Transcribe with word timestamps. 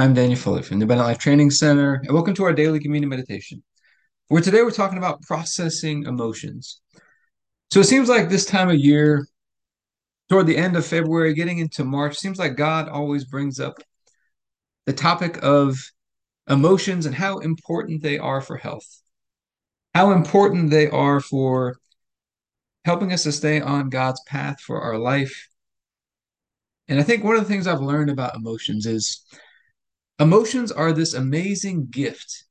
I'm 0.00 0.14
Daniel 0.14 0.38
Fuller 0.38 0.62
from 0.62 0.78
the 0.78 0.84
Abundant 0.84 1.08
Life 1.08 1.18
Training 1.18 1.50
Center, 1.50 2.00
and 2.02 2.14
welcome 2.14 2.32
to 2.32 2.44
our 2.44 2.54
daily 2.54 2.80
communion 2.80 3.10
meditation. 3.10 3.62
Where 4.28 4.40
today 4.40 4.62
we're 4.62 4.70
talking 4.70 4.96
about 4.96 5.20
processing 5.20 6.04
emotions. 6.04 6.80
So 7.70 7.80
it 7.80 7.84
seems 7.84 8.08
like 8.08 8.30
this 8.30 8.46
time 8.46 8.70
of 8.70 8.76
year, 8.76 9.26
toward 10.30 10.46
the 10.46 10.56
end 10.56 10.74
of 10.74 10.86
February, 10.86 11.34
getting 11.34 11.58
into 11.58 11.84
March, 11.84 12.16
seems 12.16 12.38
like 12.38 12.56
God 12.56 12.88
always 12.88 13.26
brings 13.26 13.60
up 13.60 13.74
the 14.86 14.94
topic 14.94 15.38
of 15.42 15.76
emotions 16.48 17.04
and 17.04 17.14
how 17.14 17.36
important 17.40 18.02
they 18.02 18.18
are 18.18 18.40
for 18.40 18.56
health, 18.56 19.02
how 19.94 20.12
important 20.12 20.70
they 20.70 20.88
are 20.88 21.20
for 21.20 21.76
helping 22.86 23.12
us 23.12 23.24
to 23.24 23.32
stay 23.32 23.60
on 23.60 23.90
God's 23.90 24.22
path 24.26 24.62
for 24.62 24.80
our 24.80 24.96
life. 24.96 25.46
And 26.88 26.98
I 26.98 27.02
think 27.02 27.22
one 27.22 27.36
of 27.36 27.42
the 27.42 27.48
things 27.48 27.66
I've 27.66 27.82
learned 27.82 28.08
about 28.08 28.34
emotions 28.34 28.86
is 28.86 29.26
Emotions 30.20 30.70
are 30.70 30.92
this 30.92 31.14
amazing 31.14 31.86
gift 31.90 32.44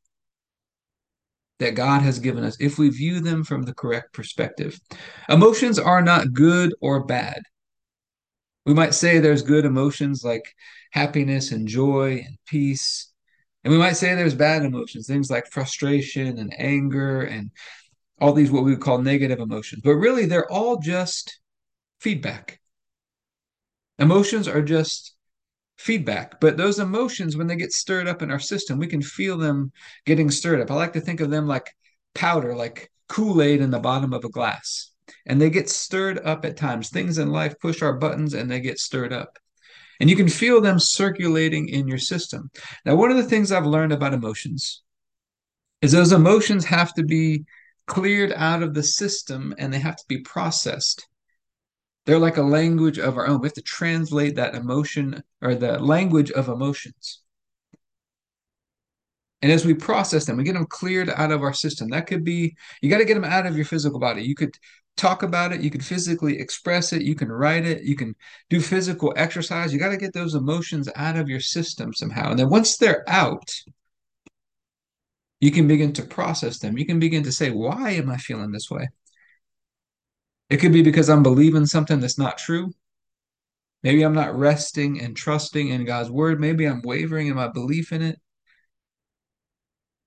that 1.60 1.76
God 1.76 2.02
has 2.02 2.18
given 2.18 2.44
us 2.44 2.60
if 2.60 2.80
we 2.80 2.90
view 2.90 3.20
them 3.20 3.44
from 3.44 3.62
the 3.64 3.76
correct 3.76 4.12
perspective. 4.14 4.80
Emotions 5.30 5.78
are 5.78 6.02
not 6.02 6.34
good 6.34 6.74
or 6.82 7.04
bad. 7.04 7.44
We 8.66 8.74
might 8.74 8.96
say 8.96 9.20
there's 9.20 9.44
good 9.44 9.66
emotions 9.66 10.24
like 10.24 10.56
happiness 10.92 11.52
and 11.52 11.68
joy 11.68 12.24
and 12.26 12.38
peace. 12.48 13.12
And 13.64 13.72
we 13.72 13.78
might 13.78 13.98
say 13.98 14.16
there's 14.16 14.36
bad 14.36 14.64
emotions, 14.64 15.06
things 15.06 15.30
like 15.30 15.52
frustration 15.52 16.40
and 16.40 16.54
anger 16.58 17.22
and 17.22 17.52
all 18.20 18.34
these 18.34 18.52
what 18.52 18.64
we 18.64 18.72
would 18.72 18.82
call 18.82 18.98
negative 18.98 19.40
emotions. 19.40 19.82
But 19.84 19.96
really, 19.96 20.26
they're 20.26 20.52
all 20.52 20.80
just 20.80 21.40
feedback. 22.00 22.60
Emotions 24.00 24.48
are 24.48 24.62
just 24.62 25.14
feedback. 25.80 26.42
But 26.42 26.58
those 26.58 26.78
emotions, 26.80 27.38
when 27.38 27.48
they 27.48 27.56
get 27.56 27.72
stirred 27.72 28.08
up 28.08 28.22
in 28.22 28.30
our 28.30 28.40
system, 28.40 28.78
we 28.78 28.88
can 28.88 29.02
feel 29.02 29.38
them 29.38 29.72
getting 30.06 30.30
stirred 30.30 30.60
up. 30.60 30.70
I 30.70 30.76
like 30.76 30.94
to 30.94 31.02
think 31.02 31.22
of 31.22 31.30
them 31.30 31.48
like 31.48 31.74
powder, 32.14 32.54
like 32.54 32.92
Kool 33.08 33.42
Aid 33.42 33.62
in 33.62 33.72
the 33.72 33.80
bottom 33.80 34.14
of 34.14 34.26
a 34.26 34.30
glass. 34.30 34.92
And 35.26 35.42
they 35.42 35.50
get 35.50 35.70
stirred 35.70 36.20
up 36.20 36.44
at 36.44 36.58
times. 36.58 36.90
Things 36.90 37.18
in 37.18 37.32
life 37.32 37.58
push 37.60 37.82
our 37.82 37.94
buttons 37.94 38.34
and 38.34 38.52
they 38.52 38.60
get 38.60 38.78
stirred 38.78 39.14
up. 39.14 39.40
And 40.02 40.10
you 40.10 40.18
can 40.18 40.28
feel 40.28 40.60
them 40.60 40.80
circulating 40.80 41.70
in 41.70 41.88
your 41.88 41.98
system. 41.98 42.52
Now, 42.86 42.96
one 42.96 43.10
of 43.10 43.18
the 43.18 43.24
things 43.24 43.52
I've 43.52 43.66
learned 43.66 43.94
about 43.94 44.14
emotions 44.14 44.82
is 45.82 45.94
those 45.94 46.12
emotions 46.12 46.66
have 46.66 46.94
to 46.96 47.04
be 47.04 47.46
cleared 47.88 48.34
out 48.34 48.64
of 48.64 48.74
the 48.74 48.84
system 48.84 49.56
and 49.58 49.74
they 49.74 49.80
have 49.80 49.96
to 49.96 50.06
be 50.10 50.20
processed. 50.20 51.08
They're 52.10 52.18
like 52.18 52.38
a 52.38 52.42
language 52.42 52.98
of 52.98 53.18
our 53.18 53.28
own. 53.28 53.40
We 53.40 53.46
have 53.46 53.54
to 53.54 53.62
translate 53.62 54.38
that 54.38 54.56
emotion 54.56 55.24
or 55.44 55.54
the 55.54 55.78
language 55.78 56.32
of 56.32 56.48
emotions. 56.48 57.22
And 59.44 59.52
as 59.52 59.64
we 59.64 59.76
process 59.76 60.26
them, 60.26 60.38
we 60.38 60.44
get 60.44 60.56
them 60.56 60.66
cleared 60.66 61.12
out 61.12 61.32
of 61.32 61.44
our 61.44 61.54
system. 61.54 61.90
That 61.90 62.08
could 62.08 62.24
be, 62.24 62.56
you 62.82 62.90
got 62.90 62.98
to 62.98 63.06
get 63.06 63.14
them 63.14 63.26
out 63.26 63.46
of 63.46 63.56
your 63.56 63.66
physical 63.66 64.00
body. 64.00 64.24
You 64.24 64.34
could 64.34 64.58
talk 64.98 65.22
about 65.22 65.54
it, 65.54 65.62
you 65.62 65.70
could 65.70 65.86
physically 65.86 66.40
express 66.40 66.94
it, 66.94 67.04
you 67.04 67.14
can 67.14 67.32
write 67.32 67.68
it, 67.68 67.84
you 67.84 67.96
can 67.96 68.16
do 68.50 68.60
physical 68.60 69.14
exercise. 69.16 69.72
You 69.72 69.78
got 69.78 69.90
to 69.90 69.98
get 69.98 70.14
those 70.14 70.34
emotions 70.34 70.90
out 70.96 71.16
of 71.16 71.30
your 71.30 71.42
system 71.42 71.94
somehow. 71.94 72.32
And 72.32 72.40
then 72.40 72.50
once 72.50 72.78
they're 72.78 73.08
out, 73.08 73.54
you 75.40 75.52
can 75.52 75.68
begin 75.68 75.94
to 75.94 76.02
process 76.02 76.58
them. 76.58 76.76
You 76.76 76.88
can 76.88 76.98
begin 76.98 77.22
to 77.22 77.32
say, 77.32 77.52
why 77.52 77.92
am 77.92 78.10
I 78.10 78.18
feeling 78.18 78.52
this 78.52 78.72
way? 78.72 78.90
It 80.50 80.58
could 80.58 80.74
be 80.74 80.82
because 80.82 81.10
I'm 81.10 81.24
believing 81.24 81.66
something 81.66 82.00
that's 82.00 82.18
not 82.18 82.38
true. 82.38 82.72
Maybe 83.84 84.04
I'm 84.04 84.16
not 84.16 84.38
resting 84.38 85.00
and 85.00 85.16
trusting 85.16 85.70
in 85.70 85.86
God's 85.86 86.10
word. 86.10 86.40
Maybe 86.40 86.66
I'm 86.66 86.82
wavering 86.84 87.28
in 87.28 87.36
my 87.36 87.48
belief 87.48 87.94
in 87.94 88.02
it. 88.02 88.20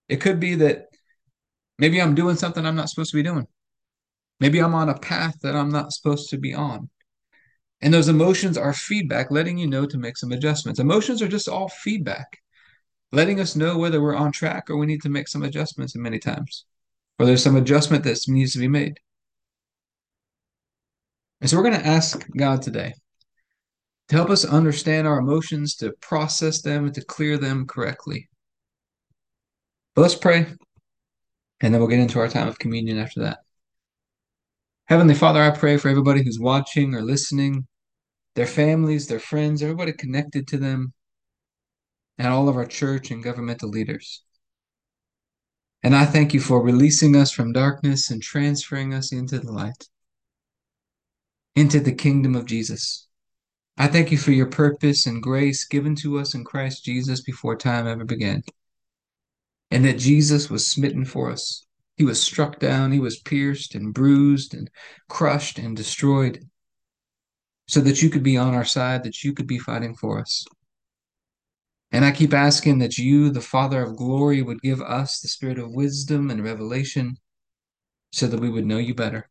It 0.09 0.21
could 0.21 0.41
be 0.41 0.57
that 0.57 0.89
maybe 1.79 2.03
I'm 2.03 2.15
doing 2.15 2.37
something 2.37 2.67
I'm 2.67 2.77
not 2.77 2.91
supposed 2.91 3.13
to 3.13 3.17
be 3.17 3.23
doing. 3.23 3.47
Maybe 4.41 4.59
I'm 4.59 4.75
on 4.75 4.89
a 4.89 4.99
path 4.99 5.37
that 5.43 5.55
I'm 5.55 5.71
not 5.71 5.93
supposed 5.93 6.29
to 6.31 6.39
be 6.39 6.53
on. 6.53 6.91
And 7.81 7.95
those 7.95 8.09
emotions 8.09 8.59
are 8.59 8.73
feedback, 8.73 9.31
letting 9.31 9.59
you 9.59 9.67
know 9.67 9.87
to 9.87 9.99
make 9.99 10.17
some 10.17 10.33
adjustments. 10.33 10.81
Emotions 10.81 11.23
are 11.23 11.29
just 11.29 11.49
all 11.49 11.69
feedback, 11.69 12.39
letting 13.11 13.41
us 13.41 13.57
know 13.57 13.79
whether 13.79 14.03
we're 14.03 14.15
on 14.15 14.33
track 14.33 14.69
or 14.69 14.77
we 14.77 14.87
need 14.87 15.03
to 15.03 15.09
make 15.09 15.29
some 15.29 15.43
adjustments 15.43 15.95
and 15.95 16.03
many 16.03 16.19
times, 16.19 16.65
or 17.19 17.27
there's 17.27 17.43
some 17.43 17.57
adjustment 17.57 18.05
that 18.05 18.19
needs 18.29 18.53
to 18.53 18.59
be 18.59 18.69
made. 18.69 19.01
And 21.43 21.51
so 21.51 21.57
we're 21.57 21.69
going 21.69 21.81
to 21.81 21.87
ask 21.87 22.25
God 22.37 22.63
today 22.63 22.95
to 24.09 24.15
help 24.15 24.31
us 24.31 24.45
understand 24.45 25.09
our 25.09 25.19
emotions, 25.19 25.75
to 25.77 25.91
process 26.01 26.63
them, 26.63 26.85
and 26.85 26.95
to 26.95 27.05
clear 27.05 27.37
them 27.37 27.67
correctly. 27.67 28.29
But 29.97 30.03
let's 30.03 30.15
pray, 30.15 30.47
and 31.61 31.75
then 31.75 31.81
we'll 31.81 31.89
get 31.89 31.99
into 31.99 32.21
our 32.21 32.29
time 32.29 32.47
of 32.47 32.61
communion 32.61 32.97
after 32.97 33.23
that. 33.23 33.39
Heavenly 34.85 35.15
Father, 35.15 35.43
I 35.43 35.51
pray 35.51 35.79
for 35.79 35.89
everybody 35.89 36.23
who's 36.23 36.39
watching 36.39 36.95
or 36.95 37.03
listening, 37.03 37.67
their 38.37 38.47
families, 38.47 39.09
their 39.09 39.19
friends, 39.19 39.65
everybody 39.65 39.93
connected 39.93 40.47
to 40.49 40.59
them, 40.59 40.93
and 42.19 42.29
all 42.29 42.49
of 42.49 42.57
our 42.57 42.67
church 42.67 43.11
and 43.11 43.23
governmental 43.23 43.69
leaders. 43.69 44.23
And 45.83 45.97
I 45.97 46.05
thank 46.05 46.35
you 46.35 46.41
for 46.41 46.63
releasing 46.63 47.17
us 47.17 47.33
from 47.33 47.53
darkness 47.53 48.11
and 48.11 48.23
transferring 48.23 48.95
us 48.95 49.13
into 49.13 49.41
the 49.41 49.51
light 49.51 49.89
into 51.55 51.81
the 51.81 51.93
kingdom 51.93 52.35
of 52.35 52.47
Jesus. 52.47 53.09
I 53.77 53.87
thank 53.89 54.11
you 54.11 54.19
for 54.19 54.33
your 54.33 54.47
purpose 54.47 55.07
and 55.07 55.23
grace 55.23 55.65
given 55.65 55.95
to 55.97 56.19
us 56.19 56.35
in 56.35 56.45
Christ 56.45 56.85
Jesus 56.85 57.21
before 57.21 57.57
time 57.57 57.87
ever 57.87 58.05
began. 58.05 58.43
And 59.71 59.85
that 59.85 59.99
Jesus 59.99 60.51
was 60.51 60.71
smitten 60.71 61.05
for 61.05 61.31
us. 61.31 61.65
He 61.97 62.05
was 62.05 62.23
struck 62.23 62.59
down, 62.59 62.93
he 62.93 63.01
was 63.01 63.21
pierced 63.21 63.75
and 63.75 63.95
bruised 63.95 64.55
and 64.55 64.71
crushed 65.09 65.59
and 65.59 65.77
destroyed 65.77 66.47
so 67.69 67.81
that 67.81 68.03
you 68.03 68.11
could 68.11 68.23
be 68.23 68.37
on 68.37 68.55
our 68.55 68.65
side, 68.65 69.05
that 69.05 69.23
you 69.23 69.33
could 69.33 69.47
be 69.47 69.59
fighting 69.59 69.95
for 69.95 70.21
us. 70.21 70.45
And 71.91 72.05
I 72.05 72.11
keep 72.11 72.33
asking 72.33 72.79
that 72.79 72.97
you, 72.97 73.31
the 73.31 73.41
Father 73.41 73.83
of 73.83 73.97
glory, 73.97 74.43
would 74.43 74.63
give 74.63 74.81
us 74.81 75.21
the 75.21 75.29
spirit 75.29 75.59
of 75.59 75.75
wisdom 75.75 76.31
and 76.31 76.43
revelation 76.43 77.17
so 78.11 78.27
that 78.27 78.41
we 78.41 78.49
would 78.49 78.67
know 78.67 78.79
you 78.79 78.95
better 78.95 79.31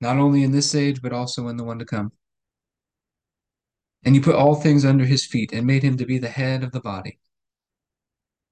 not 0.00 0.18
only 0.18 0.42
in 0.42 0.52
this 0.52 0.74
age, 0.74 1.00
but 1.02 1.12
also 1.12 1.48
in 1.48 1.56
the 1.56 1.64
one 1.64 1.78
to 1.78 1.84
come. 1.84 2.12
And 4.04 4.14
you 4.14 4.20
put 4.20 4.34
all 4.34 4.54
things 4.54 4.84
under 4.84 5.04
his 5.04 5.24
feet 5.24 5.52
and 5.52 5.66
made 5.66 5.82
him 5.82 5.96
to 5.96 6.06
be 6.06 6.18
the 6.18 6.28
head 6.28 6.62
of 6.62 6.72
the 6.72 6.80
body, 6.80 7.18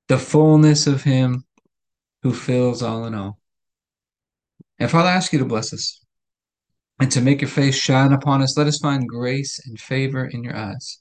the 0.09 0.19
fullness 0.19 0.87
of 0.87 1.05
him 1.05 1.45
who 2.23 2.33
fills 2.33 2.83
all 2.83 3.05
in 3.05 3.15
all. 3.15 3.39
And 4.79 4.91
Father, 4.91 5.11
I 5.11 5.13
ask 5.13 5.33
you 5.33 5.39
to 5.39 5.45
bless 5.45 5.73
us 5.73 6.01
and 6.99 7.11
to 7.13 7.21
make 7.21 7.41
your 7.41 7.51
face 7.51 7.77
shine 7.77 8.13
upon 8.13 8.43
us. 8.43 8.57
Let 8.57 8.67
us 8.67 8.79
find 8.79 9.09
grace 9.09 9.65
and 9.65 9.81
favor 9.81 10.25
in 10.25 10.43
your 10.43 10.57
eyes. 10.57 11.01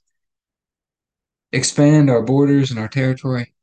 Expand 1.51 2.09
our 2.09 2.21
borders 2.21 2.69
and 2.69 2.79
our 2.79 2.87
territory. 2.87 3.53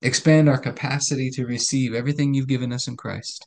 Expand 0.00 0.48
our 0.48 0.58
capacity 0.58 1.30
to 1.30 1.46
receive 1.46 1.94
everything 1.94 2.34
you've 2.34 2.48
given 2.48 2.72
us 2.72 2.88
in 2.88 2.96
Christ 2.96 3.46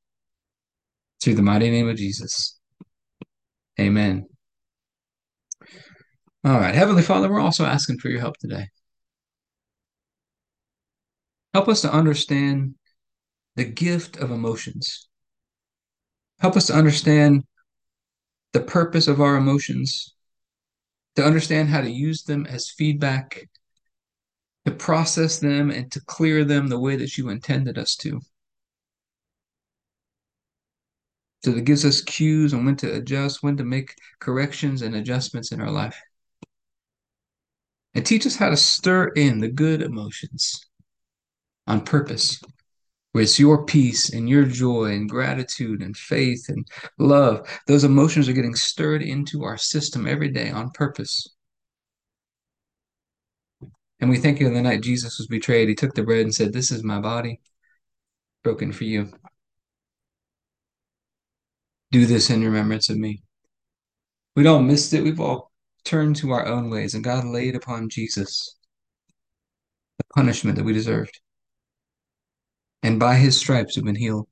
Through 1.21 1.35
the 1.35 1.41
mighty 1.41 1.69
name 1.69 1.87
of 1.87 1.97
Jesus. 1.97 2.59
Amen. 3.79 4.27
All 6.43 6.59
right, 6.59 6.73
Heavenly 6.73 7.03
Father, 7.03 7.29
we're 7.29 7.39
also 7.39 7.65
asking 7.65 7.99
for 7.99 8.09
your 8.09 8.19
help 8.19 8.37
today. 8.37 8.67
Help 11.53 11.67
us 11.67 11.81
to 11.81 11.91
understand 11.91 12.75
the 13.55 13.65
gift 13.65 14.17
of 14.17 14.31
emotions. 14.31 15.07
Help 16.39 16.55
us 16.55 16.67
to 16.67 16.73
understand 16.73 17.43
the 18.53 18.61
purpose 18.61 19.07
of 19.07 19.21
our 19.21 19.35
emotions, 19.35 20.15
to 21.15 21.23
understand 21.23 21.69
how 21.69 21.81
to 21.81 21.91
use 21.91 22.23
them 22.23 22.47
as 22.47 22.71
feedback, 22.71 23.47
to 24.65 24.71
process 24.71 25.39
them 25.39 25.69
and 25.69 25.91
to 25.91 26.01
clear 26.05 26.43
them 26.43 26.67
the 26.67 26.79
way 26.79 26.95
that 26.95 27.17
you 27.17 27.29
intended 27.29 27.77
us 27.77 27.95
to. 27.97 28.19
So 31.43 31.51
that 31.51 31.61
gives 31.61 31.85
us 31.85 32.01
cues 32.01 32.53
on 32.53 32.65
when 32.65 32.75
to 32.77 32.93
adjust, 32.93 33.41
when 33.41 33.57
to 33.57 33.63
make 33.63 33.95
corrections 34.19 34.83
and 34.83 34.95
adjustments 34.95 35.51
in 35.51 35.59
our 35.59 35.71
life. 35.71 35.99
And 37.93 38.05
teach 38.05 38.25
us 38.25 38.35
how 38.35 38.49
to 38.49 38.57
stir 38.57 39.07
in 39.09 39.39
the 39.39 39.49
good 39.49 39.81
emotions 39.81 40.61
on 41.67 41.81
purpose, 41.81 42.39
where 43.11 43.23
it's 43.23 43.39
your 43.39 43.65
peace 43.65 44.13
and 44.13 44.29
your 44.29 44.45
joy 44.45 44.93
and 44.93 45.09
gratitude 45.09 45.81
and 45.81 45.97
faith 45.97 46.45
and 46.47 46.65
love. 46.99 47.47
Those 47.67 47.83
emotions 47.83 48.29
are 48.29 48.33
getting 48.33 48.55
stirred 48.55 49.01
into 49.01 49.43
our 49.43 49.57
system 49.57 50.07
every 50.07 50.29
day 50.29 50.51
on 50.51 50.69
purpose. 50.71 51.27
And 53.99 54.09
we 54.09 54.17
think 54.17 54.41
of 54.41 54.53
the 54.53 54.61
night 54.61 54.81
Jesus 54.81 55.17
was 55.17 55.27
betrayed, 55.27 55.69
he 55.69 55.75
took 55.75 55.93
the 55.93 56.03
bread 56.03 56.21
and 56.21 56.33
said, 56.33 56.53
This 56.53 56.71
is 56.71 56.83
my 56.83 56.99
body 56.99 57.39
broken 58.43 58.71
for 58.71 58.83
you. 58.83 59.11
Do 61.91 62.05
this 62.05 62.29
in 62.29 62.43
remembrance 62.43 62.89
of 62.89 62.97
me. 62.97 63.21
We'd 64.35 64.47
all 64.47 64.61
missed 64.61 64.93
it. 64.93 65.03
We've 65.03 65.19
all 65.19 65.51
turned 65.83 66.15
to 66.17 66.31
our 66.31 66.45
own 66.45 66.69
ways, 66.69 66.93
and 66.93 67.03
God 67.03 67.25
laid 67.25 67.55
upon 67.55 67.89
Jesus 67.89 68.55
the 69.97 70.05
punishment 70.15 70.57
that 70.57 70.63
we 70.63 70.73
deserved. 70.73 71.19
And 72.81 72.99
by 72.99 73.15
his 73.15 73.37
stripes 73.37 73.75
we've 73.75 73.85
been 73.85 73.95
healed. 73.95 74.27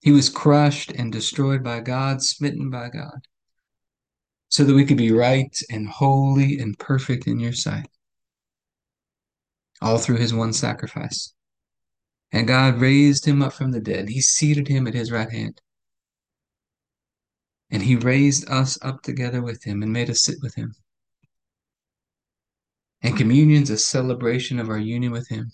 He 0.00 0.12
was 0.12 0.28
crushed 0.28 0.92
and 0.92 1.12
destroyed 1.12 1.62
by 1.62 1.80
God, 1.80 2.22
smitten 2.22 2.70
by 2.70 2.90
God, 2.90 3.26
so 4.48 4.64
that 4.64 4.74
we 4.74 4.84
could 4.84 4.96
be 4.96 5.12
right 5.12 5.56
and 5.70 5.88
holy 5.88 6.58
and 6.58 6.78
perfect 6.78 7.26
in 7.26 7.38
your 7.38 7.52
sight. 7.52 7.88
All 9.80 9.98
through 9.98 10.18
his 10.18 10.34
one 10.34 10.52
sacrifice. 10.52 11.32
And 12.32 12.48
God 12.48 12.80
raised 12.80 13.26
him 13.26 13.42
up 13.42 13.52
from 13.52 13.72
the 13.72 13.80
dead. 13.80 14.08
He 14.08 14.22
seated 14.22 14.66
him 14.66 14.86
at 14.86 14.94
his 14.94 15.12
right 15.12 15.30
hand. 15.30 15.60
And 17.70 17.82
he 17.82 17.96
raised 17.96 18.48
us 18.50 18.78
up 18.82 19.02
together 19.02 19.42
with 19.42 19.64
him 19.64 19.82
and 19.82 19.92
made 19.92 20.08
us 20.10 20.22
sit 20.22 20.38
with 20.42 20.54
him. 20.54 20.74
And 23.02 23.16
communion's 23.16 23.70
a 23.70 23.76
celebration 23.76 24.58
of 24.58 24.70
our 24.70 24.78
union 24.78 25.12
with 25.12 25.28
him, 25.28 25.50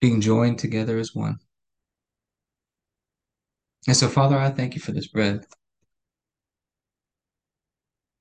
being 0.00 0.20
joined 0.20 0.58
together 0.58 0.98
as 0.98 1.14
one. 1.14 1.38
And 3.86 3.96
so, 3.96 4.08
Father, 4.08 4.36
I 4.36 4.50
thank 4.50 4.74
you 4.74 4.80
for 4.80 4.92
this 4.92 5.08
bread 5.08 5.44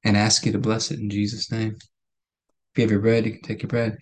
and 0.03 0.15
ask 0.15 0.45
you 0.45 0.51
to 0.51 0.59
bless 0.59 0.91
it 0.91 0.99
in 0.99 1.09
Jesus' 1.09 1.51
name. 1.51 1.75
If 1.75 2.77
you 2.77 2.81
have 2.83 2.91
your 2.91 2.99
bread, 2.99 3.25
you 3.25 3.33
can 3.33 3.41
take 3.41 3.63
your 3.63 3.69
bread. 3.69 3.97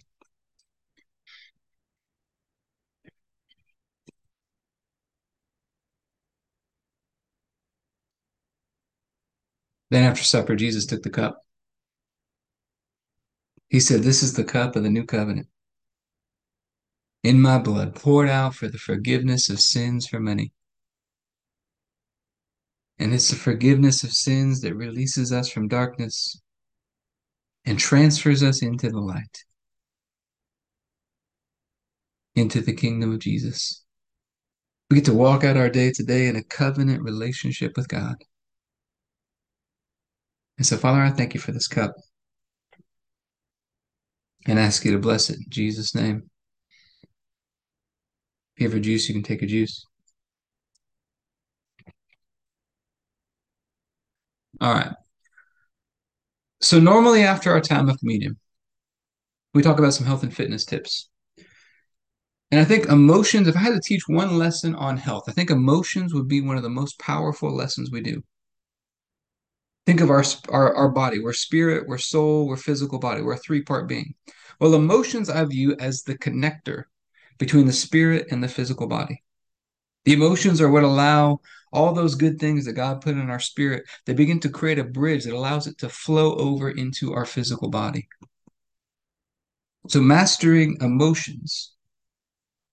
Then 9.96 10.04
after 10.04 10.26
supper, 10.26 10.58
Jesus 10.58 10.86
took 10.86 11.04
the 11.04 11.10
cup. 11.10 11.42
He 13.70 13.80
said, 13.80 14.04
This 14.04 14.24
is 14.24 14.34
the 14.34 14.44
cup 14.44 14.76
of 14.76 14.84
the 14.84 14.90
new 14.90 15.06
covenant 15.06 15.48
in 17.24 17.42
my 17.42 17.60
blood, 17.60 17.96
poured 17.96 18.28
out 18.28 18.56
for 18.56 18.68
the 18.68 18.78
forgiveness 18.78 19.50
of 19.50 19.62
sins 19.62 20.06
for 20.06 20.20
many. 20.20 20.52
And 23.00 23.14
it's 23.14 23.30
the 23.30 23.38
forgiveness 23.38 24.04
of 24.04 24.12
sins 24.12 24.60
that 24.64 24.76
releases 24.76 25.32
us 25.32 25.50
from 25.50 25.70
darkness 25.70 26.42
and 27.64 27.80
transfers 27.80 28.44
us 28.44 28.62
into 28.62 28.90
the 28.90 29.00
light, 29.00 29.46
into 32.36 32.60
the 32.60 32.74
kingdom 32.74 33.14
of 33.14 33.20
Jesus. 33.20 33.86
We 34.90 34.96
get 34.96 35.06
to 35.06 35.14
walk 35.14 35.46
out 35.46 35.56
our 35.56 35.70
day 35.70 35.94
today 35.94 36.28
in 36.28 36.36
a 36.36 36.44
covenant 36.44 37.02
relationship 37.02 37.78
with 37.78 37.88
God. 37.88 38.18
And 40.58 40.66
so, 40.66 40.78
Father, 40.78 41.02
I 41.02 41.12
thank 41.12 41.34
you 41.34 41.40
for 41.40 41.52
this 41.52 41.68
cup 41.68 41.94
and 44.46 44.60
ask 44.60 44.86
you 44.86 44.92
to 44.92 45.00
bless 45.00 45.30
it 45.30 45.38
in 45.38 45.46
Jesus' 45.50 45.96
name. 45.96 46.30
If 48.56 48.62
you 48.62 48.70
have 48.70 48.78
a 48.78 48.80
juice, 48.80 49.08
you 49.10 49.16
can 49.16 49.24
take 49.24 49.42
a 49.42 49.48
juice. 49.48 49.86
All 54.62 54.74
right. 54.74 54.94
So, 56.62 56.80
normally 56.80 57.24
after 57.24 57.52
our 57.52 57.62
time 57.62 57.90
of 57.90 58.00
communion, 58.00 58.38
we 59.54 59.62
talk 59.62 59.80
about 59.80 59.94
some 59.94 60.06
health 60.06 60.24
and 60.24 60.36
fitness 60.36 60.66
tips. 60.66 61.10
And 62.52 62.62
I 62.62 62.66
think 62.66 62.86
emotions, 62.86 63.48
if 63.48 63.56
I 63.56 63.60
had 63.60 63.74
to 63.74 63.82
teach 63.82 64.04
one 64.08 64.38
lesson 64.38 64.76
on 64.76 64.98
health, 64.98 65.24
I 65.28 65.32
think 65.32 65.50
emotions 65.50 66.14
would 66.14 66.28
be 66.28 66.42
one 66.42 66.58
of 66.58 66.64
the 66.64 66.70
most 66.70 66.98
powerful 67.00 67.54
lessons 67.54 67.92
we 67.92 68.02
do. 68.02 68.24
Think 69.86 70.02
of 70.02 70.10
our, 70.10 70.24
our, 70.50 70.74
our 70.74 70.90
body. 70.90 71.20
We're 71.20 71.34
spirit, 71.34 71.88
we're 71.88 71.98
soul, 71.98 72.48
we're 72.48 72.58
physical 72.58 73.00
body. 73.00 73.22
We're 73.22 73.34
a 73.34 73.38
three 73.38 73.62
part 73.62 73.88
being. 73.88 74.16
Well, 74.60 74.74
emotions 74.74 75.30
I 75.30 75.44
view 75.46 75.76
as 75.80 76.04
the 76.04 76.18
connector 76.18 76.86
between 77.38 77.68
the 77.68 77.74
spirit 77.74 78.28
and 78.32 78.44
the 78.44 78.48
physical 78.48 78.88
body. 78.88 79.24
The 80.06 80.14
emotions 80.14 80.62
are 80.62 80.70
what 80.70 80.84
allow 80.84 81.42
all 81.76 81.94
those 81.94 82.16
good 82.16 82.40
things 82.40 82.66
that 82.66 82.74
God 82.74 83.02
put 83.02 83.16
in 83.16 83.30
our 83.30 83.40
spirit, 83.40 83.84
they 84.06 84.14
begin 84.14 84.40
to 84.40 84.50
create 84.50 84.80
a 84.80 84.84
bridge 84.84 85.26
that 85.26 85.34
allows 85.34 85.68
it 85.68 85.78
to 85.80 85.90
flow 85.90 86.36
over 86.36 86.70
into 86.70 87.14
our 87.14 87.26
physical 87.26 87.70
body. 87.70 88.08
So, 89.90 90.02
mastering 90.02 90.78
emotions, 90.80 91.74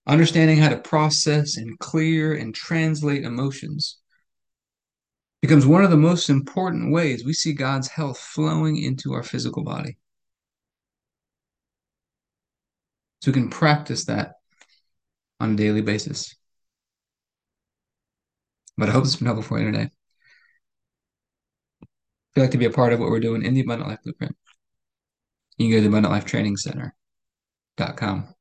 understanding 0.07 0.57
how 0.57 0.69
to 0.69 0.77
process 0.77 1.57
and 1.57 1.77
clear 1.79 2.33
and 2.33 2.55
translate 2.55 3.23
emotions, 3.23 3.99
becomes 5.43 5.67
one 5.67 5.83
of 5.83 5.91
the 5.91 5.97
most 5.97 6.29
important 6.29 6.93
ways 6.93 7.25
we 7.25 7.33
see 7.33 7.51
God's 7.51 7.89
health 7.89 8.17
flowing 8.17 8.81
into 8.81 9.11
our 9.11 9.23
physical 9.23 9.61
body. 9.61 9.97
So 13.19 13.29
we 13.29 13.33
can 13.33 13.49
practice 13.49 14.05
that 14.05 14.35
on 15.41 15.51
a 15.51 15.55
daily 15.57 15.81
basis. 15.81 16.33
But 18.77 18.87
I 18.87 18.93
hope 18.93 19.03
it's 19.03 19.17
been 19.17 19.25
helpful 19.25 19.43
for 19.43 19.59
you 19.59 19.69
today. 19.69 19.89
If 21.81 21.89
you'd 22.37 22.43
like 22.43 22.51
to 22.51 22.57
be 22.57 22.63
a 22.63 22.71
part 22.71 22.93
of 22.93 23.01
what 23.01 23.09
we're 23.09 23.19
doing 23.19 23.43
in 23.43 23.53
the 23.53 23.61
Abundant 23.61 23.89
Life 23.89 23.99
Blueprint, 24.01 24.37
you 25.57 25.65
can 25.65 25.71
go 25.71 25.77
to 25.79 25.81
the 25.81 25.89
Abundant 25.89 26.13
Life 26.13 26.23
Training 26.23 26.55
Center.com. 26.55 28.33